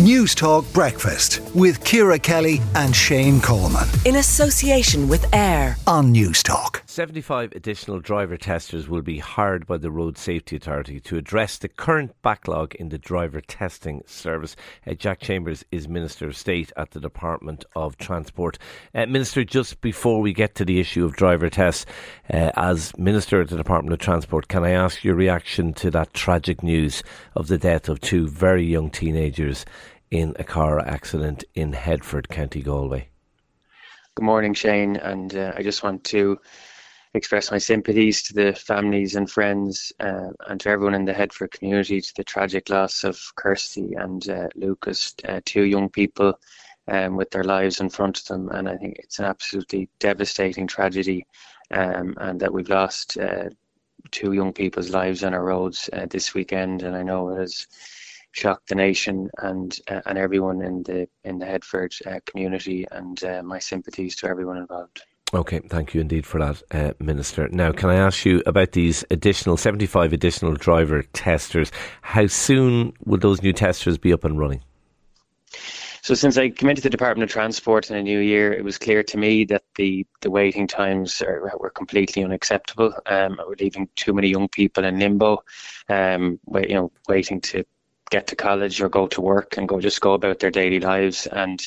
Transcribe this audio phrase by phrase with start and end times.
[0.00, 3.86] News Talk Breakfast with Ciara Kelly and Shane Coleman.
[4.06, 6.82] In association with AIR on News Talk.
[6.86, 11.68] 75 additional driver testers will be hired by the Road Safety Authority to address the
[11.68, 14.56] current backlog in the driver testing service.
[14.86, 18.58] Uh, Jack Chambers is Minister of State at the Department of Transport.
[18.94, 21.84] Uh, Minister, just before we get to the issue of driver tests,
[22.32, 26.14] uh, as Minister at the Department of Transport, can I ask your reaction to that
[26.14, 27.02] tragic news
[27.36, 29.64] of the death of two very young teenagers
[30.10, 33.08] in a car accident in Headford, County Galway.
[34.16, 36.38] Good morning, Shane, and uh, I just want to
[37.14, 41.52] express my sympathies to the families and friends uh, and to everyone in the Headford
[41.52, 46.38] community to the tragic loss of Kirsty and uh, Lucas, uh, two young people
[46.88, 48.48] um, with their lives in front of them.
[48.50, 51.26] And I think it's an absolutely devastating tragedy
[51.70, 53.50] um, and that we've lost uh,
[54.10, 56.82] two young people's lives on our roads uh, this weekend.
[56.82, 57.66] And I know it has
[58.32, 63.22] shocked the nation and uh, and everyone in the in the Headford uh, community, and
[63.24, 65.02] uh, my sympathies to everyone involved.
[65.32, 67.48] Okay, thank you indeed for that, uh, Minister.
[67.48, 71.70] Now, can I ask you about these additional 75 additional driver testers?
[72.02, 74.62] How soon will those new testers be up and running?
[76.02, 78.78] So, since I came into the Department of Transport in a new year, it was
[78.78, 82.92] clear to me that the, the waiting times are, were completely unacceptable.
[83.06, 85.44] Um, we're leaving too many young people in limbo,
[85.88, 87.64] um, you know, waiting to
[88.10, 91.26] get to college or go to work and go just go about their daily lives.
[91.26, 91.60] And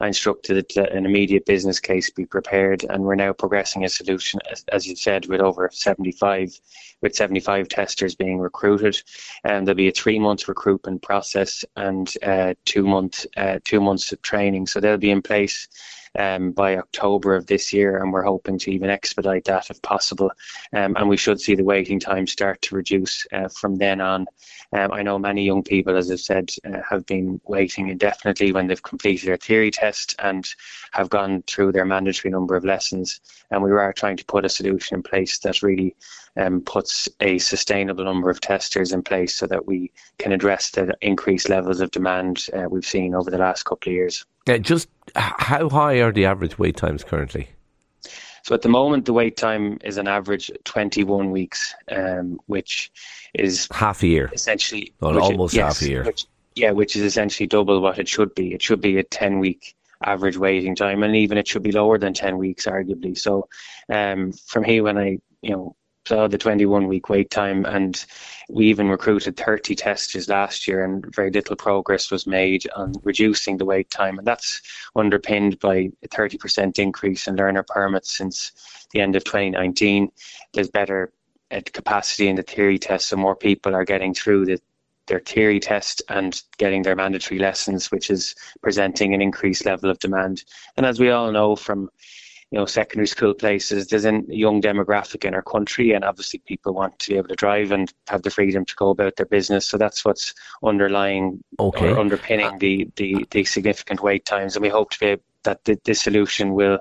[0.00, 4.38] I instructed that an immediate business case be prepared, and we're now progressing a solution,
[4.50, 6.60] as, as you said, with over 75,
[7.02, 9.00] with 75 testers being recruited,
[9.44, 14.12] and there'll be a three month recruitment process and uh, two month uh, two months
[14.12, 14.66] of training.
[14.66, 15.68] So they'll be in place
[16.16, 20.30] um, by October of this year, and we're hoping to even expedite that if possible.
[20.72, 24.26] Um, and we should see the waiting time start to reduce uh, from then on.
[24.72, 28.66] Um, I know many young people, as I've said, uh, have been waiting indefinitely when
[28.66, 29.87] they've completed their theory test
[30.18, 30.48] and
[30.92, 33.20] have gone through their mandatory number of lessons.
[33.50, 35.96] And we are trying to put a solution in place that really
[36.36, 40.96] um, puts a sustainable number of testers in place so that we can address the
[41.00, 44.24] increased levels of demand uh, we've seen over the last couple of years.
[44.48, 47.48] Uh, just how high are the average wait times currently?
[48.44, 52.90] So at the moment, the wait time is an average 21 weeks, um, which
[53.34, 54.94] is half a year, essentially.
[55.00, 56.04] Well, almost is, yes, half a year.
[56.04, 58.54] Which, yeah, which is essentially double what it should be.
[58.54, 59.74] It should be a 10 week
[60.04, 63.16] average waiting time, and even it should be lower than 10 weeks, arguably.
[63.16, 63.48] So,
[63.88, 65.76] um, from here, when I you know
[66.08, 68.06] saw the 21 week wait time and
[68.48, 73.58] we even recruited 30 testers last year and very little progress was made on reducing
[73.58, 74.62] the wait time and that's
[74.96, 78.52] underpinned by a 30% increase in learner permits since
[78.92, 80.10] the end of 2019
[80.54, 81.12] there's better
[81.50, 84.58] uh, capacity in the theory test so more people are getting through the
[85.08, 89.98] their theory test and getting their mandatory lessons, which is presenting an increased level of
[89.98, 90.44] demand.
[90.76, 91.90] And as we all know from
[92.50, 93.88] you know, secondary school places.
[93.88, 97.36] There's a young demographic in our country, and obviously people want to be able to
[97.36, 99.66] drive and have the freedom to go about their business.
[99.66, 100.32] So that's what's
[100.64, 101.90] underlying okay.
[101.90, 104.56] or underpinning the, the, the significant wait times.
[104.56, 106.78] And we hope to be that the, this solution will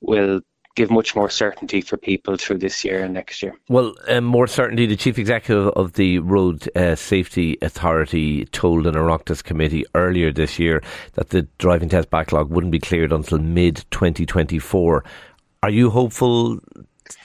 [0.00, 0.40] will
[0.78, 3.52] give much more certainty for people through this year and next year.
[3.68, 4.86] Well, um, more certainty.
[4.86, 10.56] The chief executive of the Road uh, Safety Authority told an Oireachtas committee earlier this
[10.56, 10.80] year
[11.14, 15.04] that the driving test backlog wouldn't be cleared until mid 2024.
[15.64, 16.60] Are you hopeful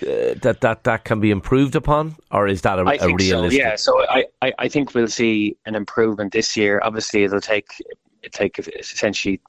[0.01, 3.23] uh, that that that can be improved upon, or is that a, I think a
[3.23, 3.61] realistic?
[3.61, 6.81] So, yeah, so I, I, I think we'll see an improvement this year.
[6.83, 7.67] Obviously, it'll take
[8.23, 9.39] it take essentially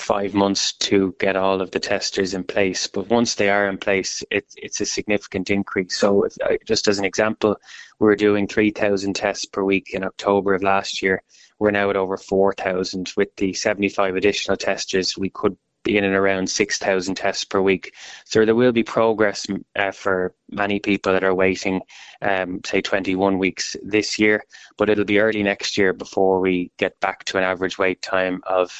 [0.00, 2.86] five months to get all of the testers in place.
[2.86, 5.98] But once they are in place, it, it's a significant increase.
[5.98, 7.56] So, if, uh, just as an example,
[7.98, 11.22] we were doing 3,000 tests per week in October of last year.
[11.58, 13.12] We're now at over 4,000.
[13.16, 17.94] With the 75 additional testers, we could be in and around 6,000 tests per week.
[18.24, 19.46] So there will be progress
[19.76, 21.80] uh, for many people that are waiting,
[22.22, 24.44] um, say 21 weeks this year,
[24.76, 28.40] but it'll be early next year before we get back to an average wait time
[28.46, 28.70] of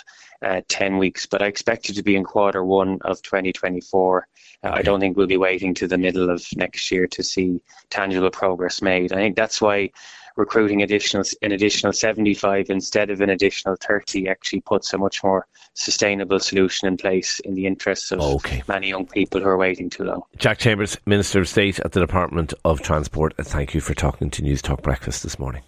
[0.42, 1.26] uh, 10 weeks.
[1.26, 4.26] But I expect it to be in quarter one of 2024.
[4.62, 4.70] Uh.
[4.72, 7.60] I don't think we'll be waiting to the middle of next year to see
[7.90, 9.12] tangible progress made.
[9.12, 9.90] I think that's why
[10.36, 15.46] recruiting additional an additional 75 instead of an additional 30 actually puts a much more
[15.74, 18.62] sustainable solution in place in the interests of okay.
[18.68, 20.22] many young people who are waiting too long.
[20.38, 24.30] Jack Chambers, Minister of State at the Department of Transport, and thank you for talking
[24.30, 25.62] to News Talk Breakfast this morning.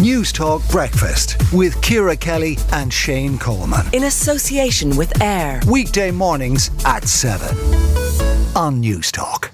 [0.00, 3.86] News Talk Breakfast with Ciara Kelly and Shane Coleman.
[3.92, 5.60] In association with AIR.
[5.70, 7.56] Weekday mornings at 7
[8.56, 9.52] on News Talk.